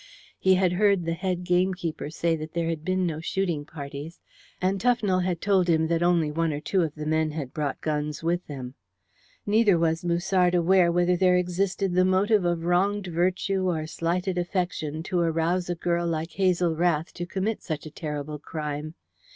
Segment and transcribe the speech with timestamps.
[0.39, 4.19] He had heard the head gamekeeper say that there had been no shooting parties,
[4.59, 7.81] and Tufnell had told him that only one or two of the men had brought
[7.81, 8.73] guns with them.
[9.45, 15.03] Neither was Musard aware whether there existed the motive of wronged virtue or slighted affection
[15.03, 18.95] to arouse a girl like Hazel Rath to commit such a terrible crime.